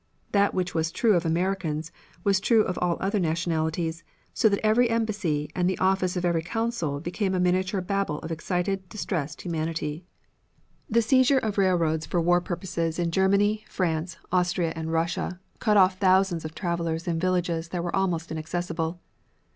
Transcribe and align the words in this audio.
That 0.31 0.55
which 0.55 0.73
was 0.73 0.91
true 0.91 1.15
of 1.15 1.27
Americans 1.27 1.91
was 2.23 2.39
true 2.39 2.63
of 2.63 2.79
all 2.81 2.97
other 2.99 3.19
nationalities, 3.19 4.03
so 4.33 4.49
that 4.49 4.65
every 4.65 4.89
embassy 4.89 5.51
and 5.53 5.69
the 5.69 5.77
office 5.77 6.17
of 6.17 6.25
every 6.25 6.41
consul 6.41 6.99
became 6.99 7.35
a 7.35 7.39
miniature 7.39 7.81
Babel 7.81 8.17
of 8.21 8.31
excited, 8.31 8.89
distressed 8.89 9.43
humanity. 9.43 10.03
The 10.89 11.03
sudden 11.03 11.07
seizure 11.21 11.37
of 11.37 11.59
railroads 11.59 12.07
for 12.07 12.19
war 12.19 12.41
purposes 12.41 12.97
in 12.97 13.11
Germany, 13.11 13.63
France, 13.69 14.17
Austria 14.31 14.73
and 14.75 14.91
Russia, 14.91 15.39
cut 15.59 15.77
off 15.77 15.99
thousands 15.99 16.45
of 16.45 16.55
travelers 16.55 17.07
in 17.07 17.19
villages 17.19 17.69
that 17.69 17.83
were 17.83 17.95
almost 17.95 18.31
inaccessible. 18.31 18.99